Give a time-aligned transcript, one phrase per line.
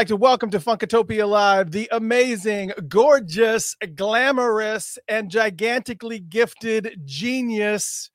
[0.00, 8.08] like to welcome to Funkatopia Live the amazing, gorgeous, glamorous, and gigantically gifted genius,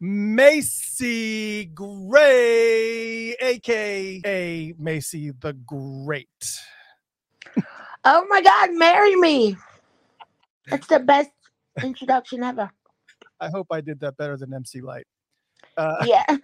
[0.00, 6.26] Macy Gray, aka Macy the Great.
[8.04, 9.56] Oh my God, marry me.
[10.66, 11.30] That's the best
[11.80, 12.68] introduction ever.
[13.38, 15.06] I hope I did that better than MC Lyte.
[15.76, 16.24] Uh, Yeah.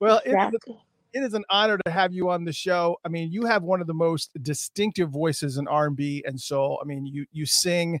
[0.00, 0.76] well, exactly.
[1.12, 2.96] It is an honor to have you on the show.
[3.04, 6.78] I mean, you have one of the most distinctive voices in R&B and soul.
[6.82, 8.00] I mean, you you sing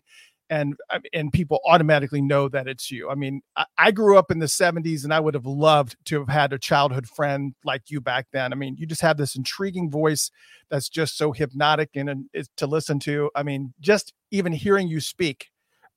[0.50, 0.74] and
[1.12, 3.08] and people automatically know that it's you.
[3.08, 6.18] I mean, I, I grew up in the 70s and I would have loved to
[6.18, 8.52] have had a childhood friend like you back then.
[8.52, 10.30] I mean, you just have this intriguing voice
[10.70, 12.24] that's just so hypnotic and, and
[12.56, 13.30] to listen to.
[13.34, 15.46] I mean, just even hearing you speak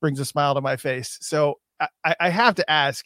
[0.00, 1.18] brings a smile to my face.
[1.20, 1.58] So
[2.04, 3.04] I- I have to ask,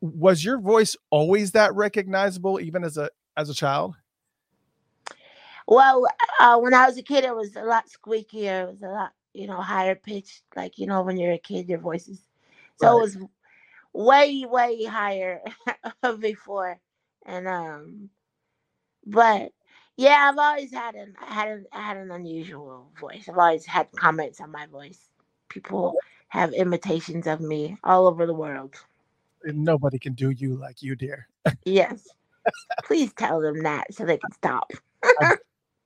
[0.00, 3.96] was your voice always that recognizable even as a as a child?
[5.66, 6.06] Well,
[6.40, 8.64] uh, when I was a kid, it was a lot squeakier.
[8.64, 10.42] It was a lot, you know, higher pitched.
[10.56, 12.26] Like you know, when you're a kid, your voice is
[12.76, 12.98] so Right.
[12.98, 13.18] it was
[13.92, 15.42] way, way higher
[16.20, 16.80] before.
[17.26, 18.10] And um,
[19.06, 19.52] but
[19.96, 23.28] yeah, I've always had an I had an I had an unusual voice.
[23.28, 25.08] I've always had comments on my voice.
[25.48, 25.96] People
[26.28, 28.76] have imitations of me all over the world.
[29.44, 31.28] Nobody can do you like you, dear.
[31.64, 32.08] Yes.
[32.84, 34.70] Please tell them that so they can stop.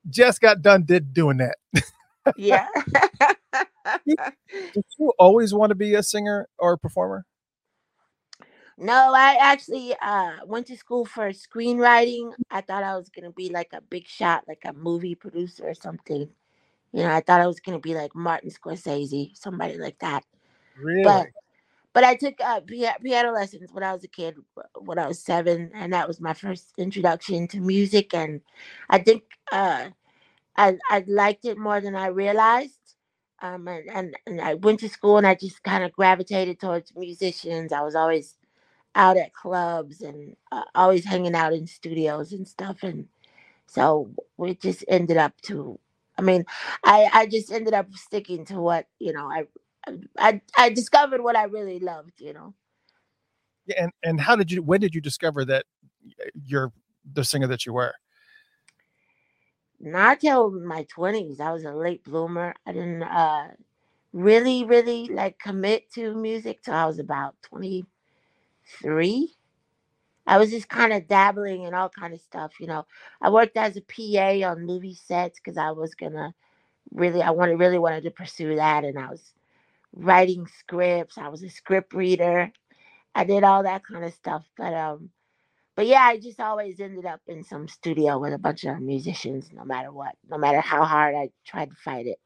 [0.08, 1.56] Just got done did doing that.
[2.36, 2.66] Yeah.
[4.06, 7.24] Did you always want to be a singer or a performer?
[8.78, 12.32] no, I actually uh went to school for screenwriting.
[12.50, 15.74] I thought I was gonna be like a big shot, like a movie producer or
[15.74, 16.28] something.
[16.92, 20.24] You know, I thought I was gonna be like Martin Scorsese, somebody like that.
[20.80, 21.02] Really?
[21.02, 21.26] But
[21.94, 22.60] but I took uh,
[23.02, 24.36] piano lessons when I was a kid,
[24.80, 28.14] when I was seven, and that was my first introduction to music.
[28.14, 28.40] And
[28.90, 29.90] I think uh,
[30.56, 32.74] I I liked it more than I realized.
[33.42, 36.94] Um, and, and and I went to school, and I just kind of gravitated towards
[36.96, 37.72] musicians.
[37.72, 38.36] I was always
[38.96, 42.78] out at clubs and uh, always hanging out in studios and stuff.
[42.84, 43.08] And
[43.68, 45.78] so we just ended up to.
[46.18, 46.44] I mean,
[46.84, 49.46] I I just ended up sticking to what you know I
[50.18, 52.54] I I discovered what I really loved, you know.
[53.66, 55.66] Yeah, and and how did you when did you discover that
[56.44, 56.72] you're
[57.12, 57.94] the singer that you were?
[59.80, 61.40] Not till my twenties.
[61.40, 62.54] I was a late bloomer.
[62.66, 63.48] I didn't uh
[64.12, 67.84] really, really like commit to music till I was about twenty
[68.82, 69.34] three.
[70.26, 72.86] I was just kind of dabbling in all kind of stuff, you know.
[73.22, 76.34] I worked as a PA on movie sets because I was gonna
[76.92, 79.32] really I wanted really wanted to pursue that and I was
[79.92, 81.18] writing scripts.
[81.18, 82.52] I was a script reader.
[83.14, 84.44] I did all that kind of stuff.
[84.56, 85.10] But um
[85.76, 89.50] but yeah, I just always ended up in some studio with a bunch of musicians
[89.52, 92.18] no matter what, no matter how hard I tried to fight it.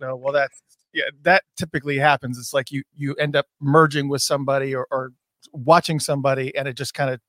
[0.00, 0.62] No, well that's
[0.92, 2.38] yeah, that typically happens.
[2.38, 5.12] It's like you you end up merging with somebody or, or
[5.52, 7.20] watching somebody and it just kind of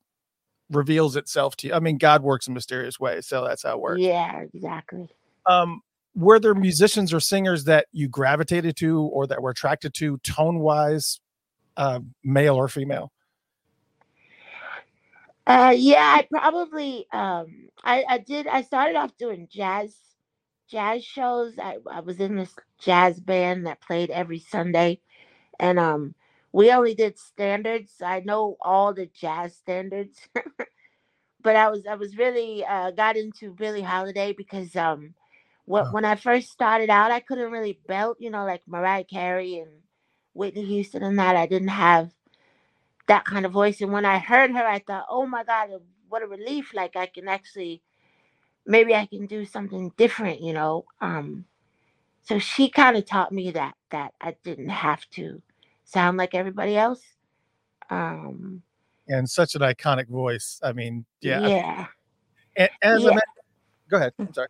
[0.69, 1.73] reveals itself to you.
[1.73, 4.01] I mean, God works in mysterious ways, so that's how it works.
[4.01, 5.07] Yeah, exactly.
[5.45, 5.81] Um,
[6.17, 10.59] were there musicians or singers that you gravitated to or that were attracted to tone
[10.59, 11.19] wise,
[11.77, 13.11] uh, male or female?
[15.45, 19.95] Uh yeah, I probably um I, I did I started off doing jazz
[20.67, 21.53] jazz shows.
[21.57, 24.99] I, I was in this jazz band that played every Sunday
[25.59, 26.15] and um
[26.51, 27.93] we only did standards.
[28.03, 30.19] I know all the jazz standards.
[31.41, 35.13] but I was I was really uh got into Billie Holiday because um
[35.67, 35.91] when Oh.
[35.91, 39.71] when I first started out I couldn't really belt, you know, like Mariah Carey and
[40.33, 41.37] Whitney Houston and that.
[41.37, 42.11] I didn't have
[43.07, 43.81] that kind of voice.
[43.81, 45.69] And when I heard her, I thought, oh my God,
[46.09, 46.73] what a relief.
[46.73, 47.81] Like I can actually,
[48.65, 50.85] maybe I can do something different, you know?
[51.01, 51.45] Um,
[52.23, 55.41] so she kind of taught me that, that I didn't have to
[55.85, 57.01] sound like everybody else.
[57.89, 58.63] Um,
[59.07, 60.59] And such an iconic voice.
[60.63, 61.49] I mean, yeah.
[61.49, 61.87] Yeah.
[62.57, 63.07] A- As Yeah.
[63.07, 63.21] a
[63.89, 64.13] go ahead.
[64.27, 64.49] I'm sorry.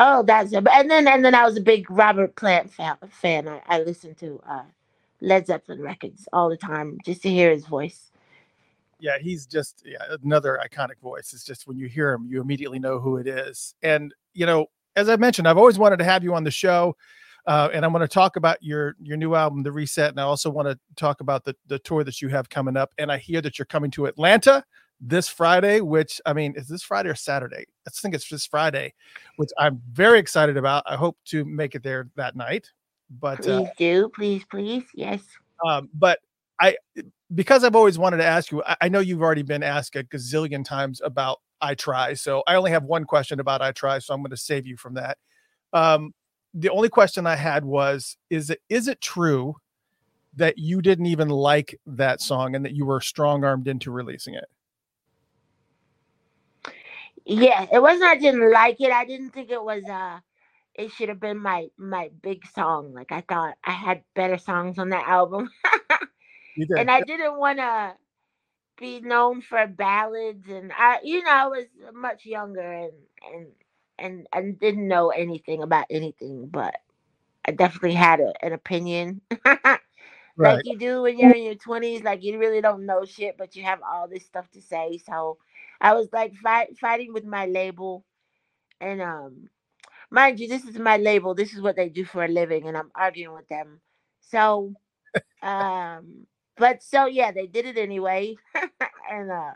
[0.00, 0.66] Oh, that's it.
[0.72, 3.48] And then, and then I was a big Robert Plant fan.
[3.48, 4.64] I, I listened to uh,
[5.20, 8.10] Led Zeppelin records all the time just to hear his voice.
[9.00, 11.32] yeah, he's just yeah, another iconic voice.
[11.32, 13.74] It's just when you hear him, you immediately know who it is.
[13.82, 14.66] And you know,
[14.96, 16.96] as I mentioned, I've always wanted to have you on the show,
[17.46, 20.24] uh, and I'm going to talk about your your new album, The Reset, and I
[20.24, 22.92] also want to talk about the the tour that you have coming up.
[22.98, 24.64] And I hear that you're coming to Atlanta
[25.00, 27.64] this Friday, which I mean, is this Friday or Saturday?
[27.86, 28.94] I think it's this Friday,
[29.36, 30.84] which I'm very excited about.
[30.86, 32.70] I hope to make it there that night.
[33.18, 34.84] But uh, Please do, please, please.
[34.94, 35.22] Yes.
[35.66, 36.20] um, but
[36.60, 36.76] I
[37.34, 38.62] because I've always wanted to ask you.
[38.64, 42.54] I, I know you've already been asked a gazillion times about I try, so I
[42.54, 45.18] only have one question about I try, so I'm going to save you from that.
[45.72, 46.12] Um,
[46.54, 49.56] the only question I had was: Is it is it true
[50.36, 54.34] that you didn't even like that song and that you were strong armed into releasing
[54.34, 54.44] it?
[57.30, 58.90] Yeah, it wasn't I didn't like it.
[58.90, 60.18] I didn't think it was uh
[60.74, 62.92] it should have been my my big song.
[62.92, 65.48] Like I thought I had better songs on that album.
[66.76, 67.94] and I didn't want to
[68.78, 72.92] be known for ballads and I you know I was much younger and
[73.32, 73.46] and
[73.98, 76.76] and and didn't know anything about anything but
[77.46, 79.78] I definitely had a, an opinion right.
[80.38, 83.54] like you do when you're in your 20s like you really don't know shit but
[83.54, 85.36] you have all this stuff to say so
[85.80, 88.04] I was like fight, fighting with my label
[88.80, 89.48] and um
[90.10, 92.76] mind you this is my label this is what they do for a living and
[92.76, 93.80] I'm arguing with them
[94.20, 94.74] so
[95.42, 96.26] um
[96.60, 98.36] but so yeah, they did it anyway,
[99.10, 99.52] and uh,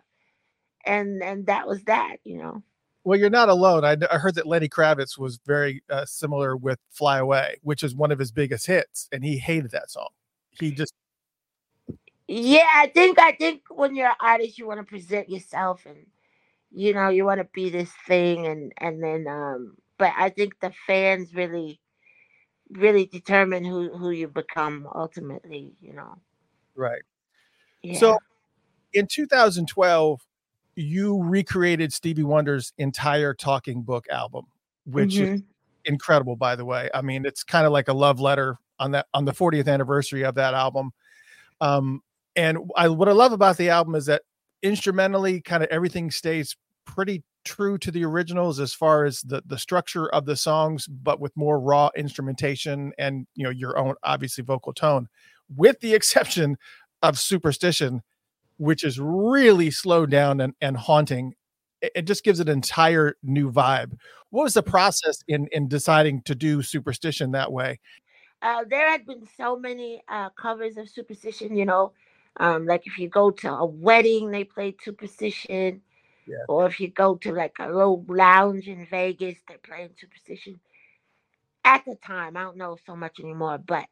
[0.86, 2.62] and and that was that, you know.
[3.04, 3.84] Well, you're not alone.
[3.84, 7.94] I, I heard that Lenny Kravitz was very uh, similar with "Fly Away," which is
[7.94, 10.08] one of his biggest hits, and he hated that song.
[10.50, 10.94] He just
[12.26, 16.06] yeah, I think I think when you're an artist, you want to present yourself, and
[16.70, 19.76] you know you want to be this thing, and and then um.
[19.96, 21.80] But I think the fans really,
[22.70, 25.72] really determine who who you become ultimately.
[25.80, 26.18] You know.
[26.74, 27.02] Right.
[27.82, 27.98] Yeah.
[27.98, 28.18] So
[28.94, 30.26] in 2012,
[30.76, 34.46] you recreated Stevie Wonder's entire talking book album,
[34.86, 35.34] which mm-hmm.
[35.34, 35.42] is
[35.84, 36.88] incredible, by the way.
[36.94, 40.24] I mean, it's kind of like a love letter on that on the 40th anniversary
[40.24, 40.92] of that album.
[41.60, 42.02] Um,
[42.36, 44.22] and I what I love about the album is that
[44.62, 49.58] instrumentally, kind of everything stays pretty true to the originals as far as the the
[49.58, 54.42] structure of the songs, but with more raw instrumentation and you know your own obviously
[54.42, 55.08] vocal tone
[55.54, 56.56] with the exception
[57.02, 58.02] of Superstition,
[58.56, 61.34] which is really slowed down and, and haunting.
[61.82, 63.98] It, just gives an entire new vibe.
[64.30, 67.78] What was the process in in deciding to do Superstition that way?
[68.40, 71.92] Uh, there had been so many uh, covers of Superstition, you know,
[72.38, 75.82] um, like if you go to a wedding, they play Superstition.
[76.26, 76.36] Yeah.
[76.48, 80.60] Or if you go to like a little lounge in Vegas, they're playing Superstition.
[81.64, 83.86] At the time, I don't know so much anymore, but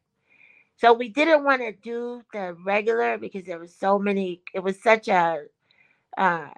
[0.76, 4.42] so we didn't want to do the regular because there was so many.
[4.54, 5.44] It was such a,
[6.16, 6.48] uh,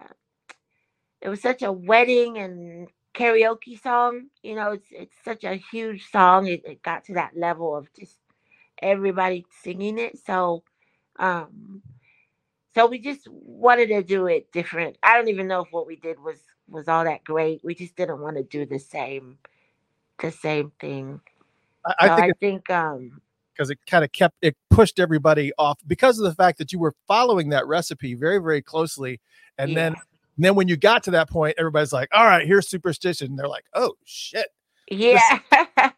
[1.21, 4.29] it was such a wedding and karaoke song.
[4.43, 6.47] You know, it's it's such a huge song.
[6.47, 8.19] It, it got to that level of just
[8.81, 10.19] everybody singing it.
[10.25, 10.63] So,
[11.19, 11.83] um,
[12.75, 14.97] so we just wanted to do it different.
[15.03, 16.39] I don't even know if what we did was
[16.69, 17.61] was all that great.
[17.63, 19.39] We just didn't want to do the same,
[20.21, 21.21] the same thing.
[21.87, 23.21] I, I think, I think um
[23.55, 26.79] because it kind of kept it pushed everybody off because of the fact that you
[26.79, 29.21] were following that recipe very very closely
[29.59, 29.75] and yeah.
[29.75, 29.95] then
[30.37, 33.39] and then when you got to that point everybody's like all right here's superstition and
[33.39, 34.49] they're like oh shit
[34.91, 35.39] yeah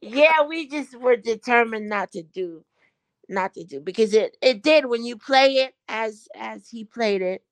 [0.00, 2.64] yeah we just were determined not to do
[3.28, 7.22] not to do because it it did when you play it as as he played
[7.22, 7.42] it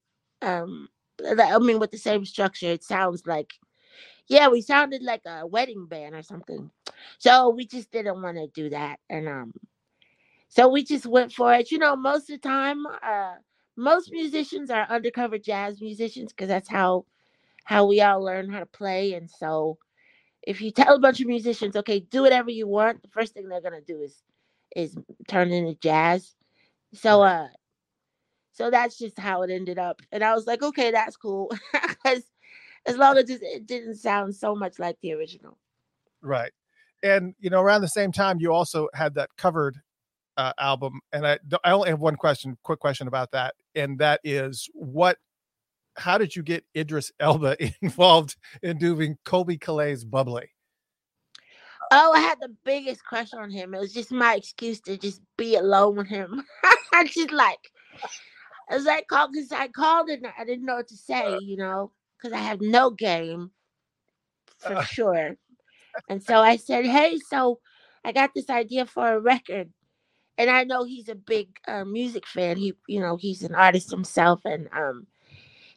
[0.43, 0.88] um
[1.38, 3.52] i mean with the same structure it sounds like
[4.29, 6.71] yeah, we sounded like a wedding band or something.
[7.19, 8.99] So we just didn't want to do that.
[9.11, 9.52] And um
[10.49, 11.71] so we just went for it.
[11.71, 13.35] You know, most of the time, uh
[13.76, 17.07] most musicians are undercover jazz musicians because that's how
[17.64, 19.14] how we all learn how to play.
[19.14, 19.79] And so
[20.43, 23.49] if you tell a bunch of musicians, okay, do whatever you want, the first thing
[23.49, 24.23] they're gonna do is
[24.76, 24.97] is
[25.29, 26.35] turn into jazz.
[26.95, 27.49] So uh
[28.52, 30.02] so that's just how it ended up.
[30.12, 31.50] And I was like, okay, that's cool.
[31.73, 32.25] Because
[32.87, 35.57] as long as it didn't sound so much like the original.
[36.21, 36.52] Right.
[37.02, 39.81] And you know, around the same time, you also had that covered
[40.37, 44.21] uh, album, and I I only have one question, quick question about that, and that
[44.25, 45.19] is what,
[45.97, 50.51] how did you get Idris Elba involved in doing Colbie Caillat's "Bubbly"?
[51.94, 53.75] Oh, I had the biggest crush on him.
[53.75, 56.42] It was just my excuse to just be alone with him.
[56.94, 57.70] I just like,
[58.70, 62.37] I called, because I called and I didn't know what to say, you know because
[62.37, 63.50] I have no game
[64.58, 64.84] for uh.
[64.84, 65.37] sure.
[66.08, 67.58] And so I said, Hey, so
[68.04, 69.70] I got this idea for a record.
[70.38, 72.56] And I know he's a big uh, music fan.
[72.56, 74.40] He, you know, he's an artist himself.
[74.44, 75.06] And um,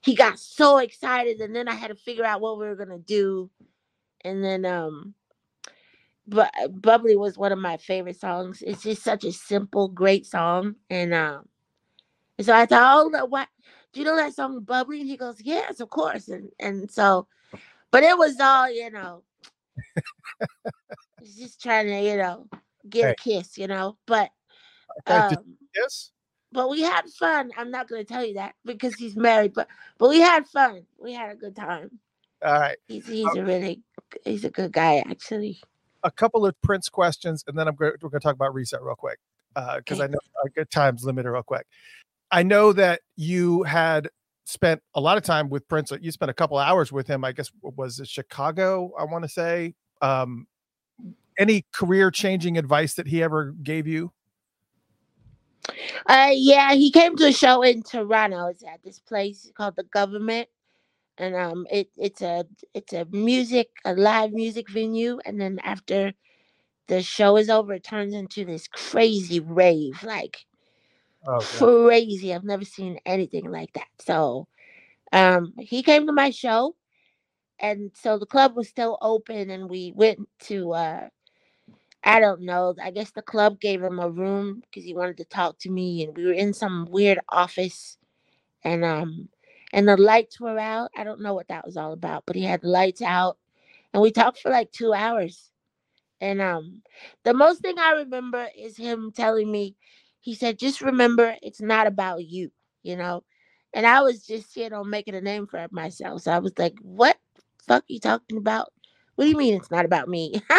[0.02, 1.42] he got so excited.
[1.42, 3.50] And then I had to figure out what we were going to do.
[4.24, 5.14] And then, um,
[6.28, 8.64] but Bubbly was one of my favorite songs.
[8.66, 10.76] It's just such a simple, great song.
[10.90, 11.48] And um,
[12.38, 13.48] and so I thought, oh, what?
[13.94, 15.02] Do you know that song Bubbly?
[15.02, 16.28] And he goes, Yes, of course.
[16.28, 17.28] And and so,
[17.92, 19.24] but it was all, you know,
[21.22, 22.48] he's just trying to, you know,
[22.90, 23.12] get hey.
[23.12, 23.98] a kiss, you know.
[24.06, 24.32] But
[25.08, 25.36] um,
[25.76, 26.12] yes.
[26.52, 27.52] but we had fun.
[27.58, 29.68] I'm not gonna tell you that because he's married, but
[29.98, 30.86] but we had fun.
[30.98, 32.00] We had a good time.
[32.44, 32.78] All right.
[32.88, 33.82] He's he's a really
[34.24, 35.62] he's a good guy actually.
[36.06, 38.82] A couple of Prince questions, and then I'm going we're going to talk about reset
[38.82, 39.20] real quick
[39.54, 40.04] because Okay.
[40.04, 40.20] I know
[40.58, 41.66] our time's limited real quick.
[42.32, 44.10] I know that you had
[44.46, 45.92] spent a lot of time with Prince.
[46.00, 47.26] You spent a couple hours with him.
[47.26, 48.92] I guess was it Chicago?
[48.98, 49.74] I want to say.
[50.02, 50.48] Um,
[51.38, 54.12] any career changing advice that he ever gave you?
[56.06, 58.48] Uh, yeah, he came to a show in Toronto.
[58.48, 60.48] It's at this place called the Guvernment,
[61.18, 66.14] and um, it it's a it's a music a live music venue, and then after
[66.88, 70.46] the show is over, it turns into this crazy rave, like
[71.28, 72.34] Oh, crazy.
[72.34, 73.88] I've never seen anything like that.
[74.00, 74.48] So,
[75.14, 76.76] um, he came to my show,
[77.60, 81.10] and so the club was still open, and we went to uh,
[82.04, 82.76] I don't know.
[82.82, 86.04] I guess the club gave him a room because he wanted to talk to me,
[86.04, 87.98] and we were in some weird office,
[88.64, 89.30] and um,
[89.76, 90.92] and the lights were out.
[90.98, 93.38] I don't know what that was all about, but he had the lights out,
[93.94, 95.52] and we talked for like two hours.
[96.22, 96.82] And um,
[97.26, 99.76] the most thing I remember is him telling me,
[100.22, 102.52] he said, "Just remember, it's not about you,"
[102.84, 103.24] you know.
[103.74, 106.24] And I was just, you know, making a name for myself.
[106.24, 107.18] So I was like, "What
[107.68, 108.74] fuck are you talking about?
[109.16, 110.42] What do you mean it's not about me?"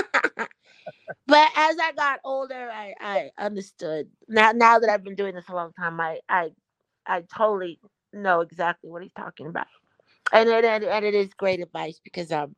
[1.26, 4.08] but as I got older, I I understood.
[4.28, 6.50] Now now that I've been doing this a long time, I I
[7.06, 7.80] I totally
[8.23, 9.66] know exactly what he's talking about.
[10.32, 12.56] And it and, and it is great advice because um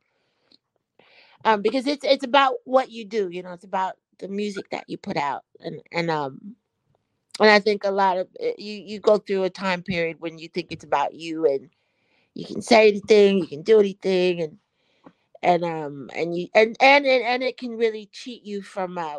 [1.45, 4.85] um because it's it's about what you do, you know, it's about the music that
[4.89, 6.57] you put out and and um
[7.41, 10.49] and I think a lot of you you go through a time period when you
[10.49, 11.71] think it's about you and
[12.35, 14.59] you can say anything, you can do anything and
[15.43, 19.17] and um and you and and and, and it can really cheat you from uh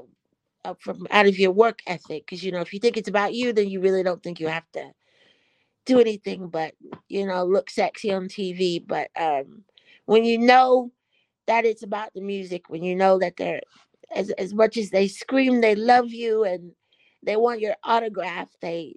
[0.66, 3.34] uh, from out of your work ethic because you know if you think it's about
[3.34, 4.84] you then you really don't think you have to
[5.90, 6.74] do anything but
[7.10, 9.64] you know look sexy on tv but um
[10.06, 10.92] when you know
[11.48, 13.62] that it's about the music when you know that they're
[14.16, 16.72] as, as much as they scream they love you and
[17.24, 18.96] they want your autograph they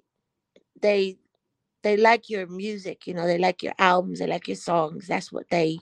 [0.81, 1.17] they
[1.83, 5.31] they like your music you know they like your albums they like your songs that's
[5.31, 5.77] what they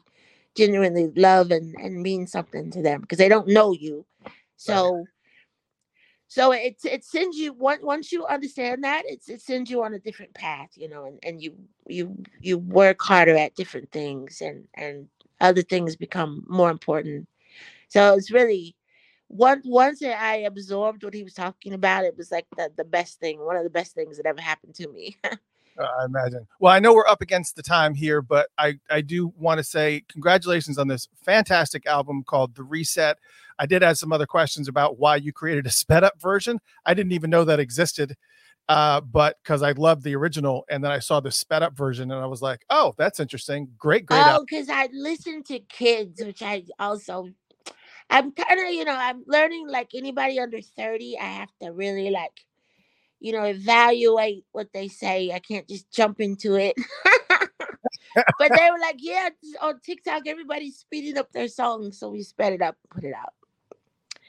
[0.56, 4.06] genuinely love and and mean something to them because they don't know you.
[4.58, 5.06] So
[6.32, 9.94] so it it sends you once once you understand that it's it sends you on
[9.94, 11.54] a different path you know and, and you
[11.88, 15.10] you you work harder at different things and and
[15.42, 17.28] other things become more important
[17.90, 18.74] so it's really
[19.28, 23.20] once once i absorbed what he was talking about it was like the, the best
[23.20, 25.18] thing one of the best things that ever happened to me
[25.80, 26.46] Uh, I imagine.
[26.60, 29.64] Well, I know we're up against the time here, but I, I do want to
[29.64, 33.18] say congratulations on this fantastic album called The Reset.
[33.62, 36.60] I did have some other questions about why you created a sped up version.
[36.84, 38.16] I didn't even know that existed,
[38.68, 42.10] uh, but because I loved the original, and then I saw the sped up version,
[42.10, 43.70] and I was like, oh, that's interesting.
[43.78, 44.24] Great, great.
[44.26, 47.30] oh because i listen to kids which i also
[48.10, 52.10] i'm kind of you know i'm learning like anybody under 30 i have to really
[52.10, 52.32] like
[53.20, 56.76] you know evaluate what they say i can't just jump into it
[58.16, 59.30] but they were like yeah
[59.62, 63.34] on tiktok everybody's speeding up their songs so we sped it up put it out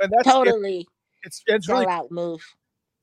[0.03, 0.87] And that's totally.
[1.23, 2.43] it's it's really sell out move.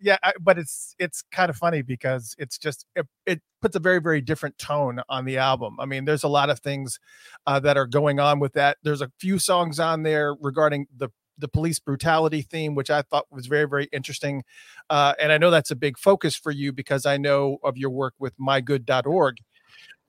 [0.02, 3.80] Yeah I, but it's it's kind of funny because it's just it, it puts a
[3.80, 5.78] very very different tone on the album.
[5.80, 7.00] I mean there's a lot of things
[7.48, 8.78] uh, that are going on with that.
[8.84, 13.26] There's a few songs on there regarding the the police brutality theme which i thought
[13.32, 14.44] was very very interesting
[14.90, 17.90] uh, and i know that's a big focus for you because i know of your
[17.90, 19.38] work with mygood.org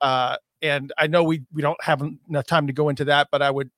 [0.01, 3.43] uh, and i know we we don't have enough time to go into that but
[3.43, 3.71] i would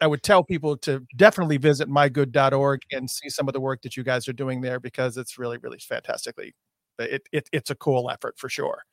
[0.00, 3.96] I would tell people to definitely visit mygood.org and see some of the work that
[3.96, 6.54] you guys are doing there because it's really, really fantastically.
[7.00, 8.84] Uh, it, it it's a cool effort for sure.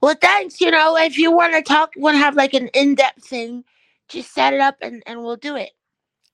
[0.00, 3.24] well thanks you know if you want to talk want to have like an in-depth
[3.26, 3.64] thing
[4.08, 5.70] just set it up and and we'll do it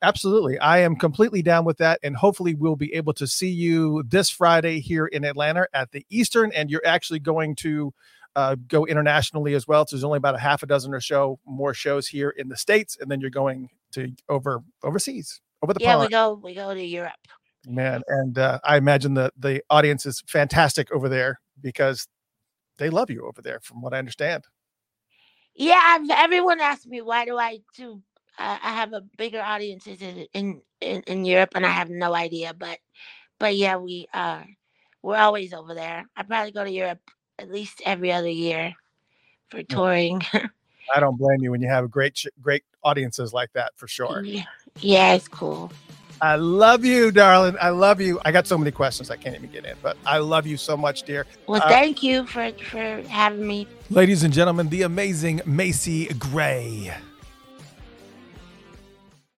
[0.03, 0.59] Absolutely.
[0.59, 2.01] I am completely down with that.
[2.03, 6.07] And hopefully, we'll be able to see you this Friday here in Atlanta at the
[6.09, 6.53] Eastern.
[6.53, 7.93] And you're actually going to
[8.37, 9.87] uh, go internationally as well.
[9.87, 12.57] So there's only about a half a dozen or so more shows here in the
[12.57, 12.97] States.
[13.01, 16.07] And then you're going to over overseas, over the yeah pond.
[16.07, 17.13] we go we go to europe
[17.67, 22.07] man and uh, i imagine the the audience is fantastic over there because
[22.79, 24.45] they love you over there from what i understand
[25.55, 28.03] Yeah, I've, everyone asks me why do I do.
[28.39, 32.15] Uh, I have a bigger audiences in, in in in Europe, and I have no
[32.15, 32.55] idea.
[32.55, 32.79] But
[33.39, 34.43] but yeah, we uh
[35.03, 36.07] we're always over there.
[36.17, 37.01] I probably go to Europe
[37.41, 38.75] at least every other year
[39.49, 40.23] for touring.
[40.95, 44.45] i don't blame you when you have great great audiences like that for sure yeah,
[44.81, 45.71] yeah, it's cool.
[46.23, 47.57] I love you, darling.
[47.61, 48.21] I love you.
[48.25, 50.77] I got so many questions I can't even get in, but I love you so
[50.77, 51.27] much, dear.
[51.47, 53.67] Well, Uh, thank you for for having me.
[53.89, 56.95] Ladies and gentlemen, the amazing Macy Gray.